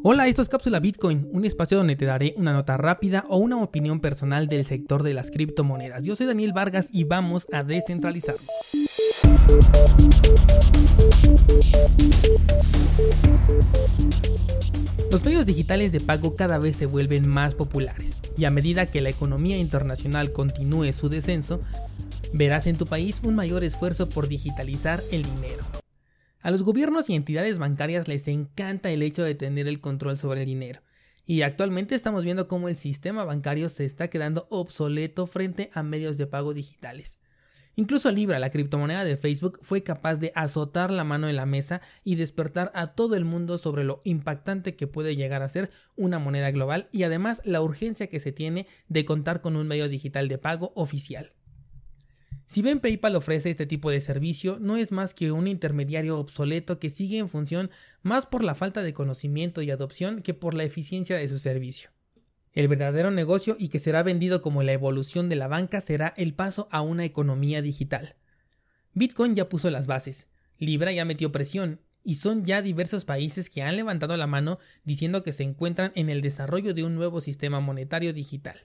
[0.00, 3.60] Hola, esto es Cápsula Bitcoin, un espacio donde te daré una nota rápida o una
[3.60, 6.04] opinión personal del sector de las criptomonedas.
[6.04, 8.36] Yo soy Daniel Vargas y vamos a descentralizar.
[15.10, 19.00] Los medios digitales de pago cada vez se vuelven más populares y a medida que
[19.00, 21.58] la economía internacional continúe su descenso,
[22.32, 25.77] verás en tu país un mayor esfuerzo por digitalizar el dinero.
[26.40, 30.42] A los gobiernos y entidades bancarias les encanta el hecho de tener el control sobre
[30.42, 30.82] el dinero.
[31.26, 36.16] Y actualmente estamos viendo cómo el sistema bancario se está quedando obsoleto frente a medios
[36.16, 37.18] de pago digitales.
[37.74, 41.80] Incluso Libra, la criptomoneda de Facebook, fue capaz de azotar la mano en la mesa
[42.02, 46.18] y despertar a todo el mundo sobre lo impactante que puede llegar a ser una
[46.18, 50.28] moneda global y además la urgencia que se tiene de contar con un medio digital
[50.28, 51.32] de pago oficial.
[52.48, 56.78] Si bien PayPal ofrece este tipo de servicio, no es más que un intermediario obsoleto
[56.78, 60.64] que sigue en función más por la falta de conocimiento y adopción que por la
[60.64, 61.90] eficiencia de su servicio.
[62.54, 66.32] El verdadero negocio y que será vendido como la evolución de la banca será el
[66.32, 68.16] paso a una economía digital.
[68.94, 73.60] Bitcoin ya puso las bases, Libra ya metió presión, y son ya diversos países que
[73.60, 77.60] han levantado la mano diciendo que se encuentran en el desarrollo de un nuevo sistema
[77.60, 78.58] monetario digital.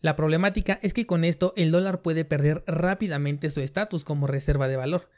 [0.00, 4.68] La problemática es que con esto el dólar puede perder rápidamente su estatus como reserva
[4.68, 5.10] de valor.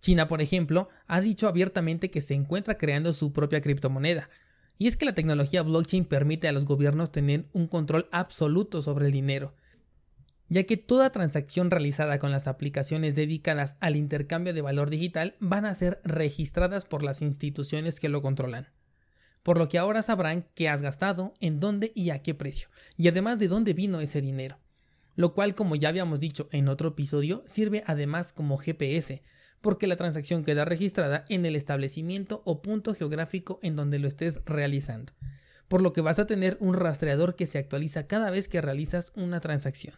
[0.00, 4.28] China, por ejemplo, ha dicho abiertamente que se encuentra creando su propia criptomoneda,
[4.76, 9.06] y es que la tecnología blockchain permite a los gobiernos tener un control absoluto sobre
[9.06, 9.54] el dinero,
[10.48, 15.64] ya que toda transacción realizada con las aplicaciones dedicadas al intercambio de valor digital van
[15.64, 18.68] a ser registradas por las instituciones que lo controlan
[19.42, 23.08] por lo que ahora sabrán qué has gastado, en dónde y a qué precio, y
[23.08, 24.58] además de dónde vino ese dinero.
[25.14, 29.22] Lo cual, como ya habíamos dicho en otro episodio, sirve además como GPS,
[29.60, 34.40] porque la transacción queda registrada en el establecimiento o punto geográfico en donde lo estés
[34.44, 35.12] realizando,
[35.66, 39.12] por lo que vas a tener un rastreador que se actualiza cada vez que realizas
[39.16, 39.94] una transacción.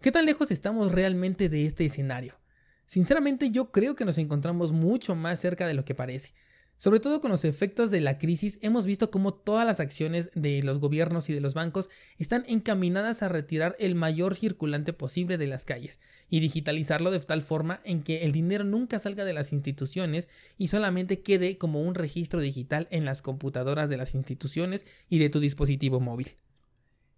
[0.00, 2.38] ¿Qué tan lejos estamos realmente de este escenario?
[2.86, 6.32] Sinceramente yo creo que nos encontramos mucho más cerca de lo que parece.
[6.78, 10.62] Sobre todo con los efectos de la crisis, hemos visto cómo todas las acciones de
[10.62, 11.88] los gobiernos y de los bancos
[12.18, 17.40] están encaminadas a retirar el mayor circulante posible de las calles y digitalizarlo de tal
[17.40, 20.28] forma en que el dinero nunca salga de las instituciones
[20.58, 25.30] y solamente quede como un registro digital en las computadoras de las instituciones y de
[25.30, 26.36] tu dispositivo móvil.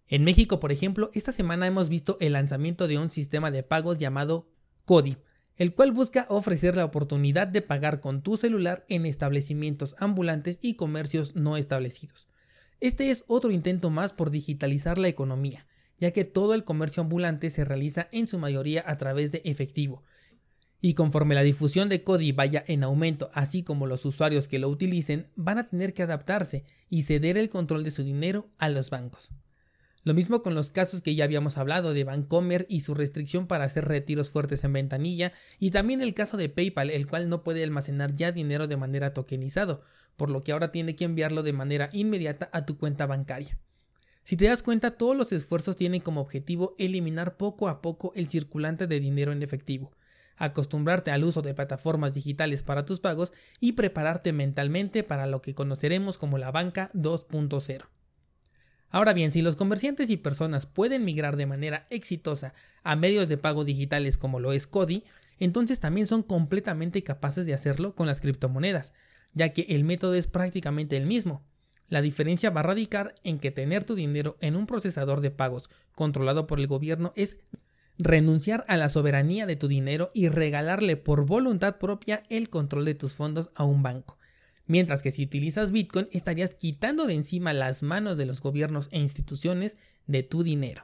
[0.07, 3.99] En México, por ejemplo, esta semana hemos visto el lanzamiento de un sistema de pagos
[3.99, 4.47] llamado
[4.85, 5.17] CODI,
[5.59, 10.75] el cual busca ofrecer la oportunidad de pagar con tu celular en establecimientos ambulantes y
[10.75, 12.29] comercios no establecidos.
[12.79, 15.67] Este es otro intento más por digitalizar la economía,
[15.99, 20.05] ya que todo el comercio ambulante se realiza en su mayoría a través de efectivo.
[20.79, 24.69] Y conforme la difusión de CODI vaya en aumento, así como los usuarios que lo
[24.69, 28.89] utilicen, van a tener que adaptarse y ceder el control de su dinero a los
[28.89, 29.29] bancos.
[30.03, 33.65] Lo mismo con los casos que ya habíamos hablado de Bancomer y su restricción para
[33.65, 37.63] hacer retiros fuertes en ventanilla, y también el caso de PayPal, el cual no puede
[37.63, 39.81] almacenar ya dinero de manera tokenizado,
[40.15, 43.57] por lo que ahora tiene que enviarlo de manera inmediata a tu cuenta bancaria.
[44.23, 48.29] Si te das cuenta, todos los esfuerzos tienen como objetivo eliminar poco a poco el
[48.29, 49.91] circulante de dinero en efectivo,
[50.37, 55.55] acostumbrarte al uso de plataformas digitales para tus pagos y prepararte mentalmente para lo que
[55.55, 57.85] conoceremos como la banca 2.0.
[58.89, 63.37] Ahora bien, si los comerciantes y personas pueden migrar de manera exitosa a medios de
[63.37, 65.03] pago digitales como lo es Cody,
[65.37, 68.93] entonces también son completamente capaces de hacerlo con las criptomonedas,
[69.33, 71.43] ya que el método es prácticamente el mismo.
[71.87, 75.69] La diferencia va a radicar en que tener tu dinero en un procesador de pagos
[75.95, 77.37] controlado por el gobierno es
[77.97, 82.95] renunciar a la soberanía de tu dinero y regalarle por voluntad propia el control de
[82.95, 84.18] tus fondos a un banco.
[84.69, 88.99] Mientras que si utilizas Bitcoin estarías quitando de encima las manos de los gobiernos e
[88.99, 90.83] instituciones de tu dinero.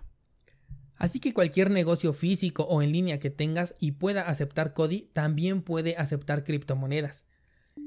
[0.95, 5.61] Así que cualquier negocio físico o en línea que tengas y pueda aceptar CODI también
[5.61, 7.25] puede aceptar criptomonedas.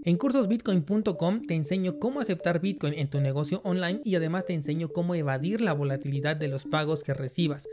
[0.04, 4.90] En cursosbitcoin.com te enseño cómo aceptar Bitcoin en tu negocio online y además te enseño
[4.90, 7.66] cómo evadir la volatilidad de los pagos que recibas,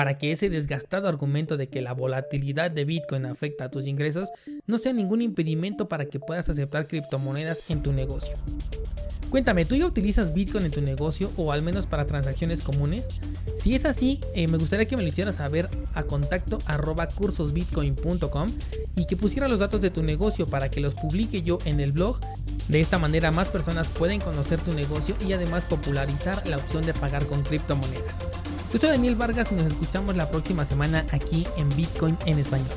[0.00, 4.30] para que ese desgastado argumento de que la volatilidad de Bitcoin afecta a tus ingresos
[4.66, 8.34] no sea ningún impedimento para que puedas aceptar criptomonedas en tu negocio.
[9.28, 13.06] Cuéntame, ¿tú ya utilizas Bitcoin en tu negocio o al menos para transacciones comunes?
[13.58, 18.48] Si es así, eh, me gustaría que me lo hicieras saber a contacto arroba cursosbitcoin.com
[18.96, 21.92] y que pusiera los datos de tu negocio para que los publique yo en el
[21.92, 22.20] blog.
[22.68, 26.94] De esta manera más personas pueden conocer tu negocio y además popularizar la opción de
[26.94, 28.16] pagar con criptomonedas.
[28.72, 32.68] Yo soy Daniel Vargas y nos escuchamos la próxima semana aquí en Bitcoin en español.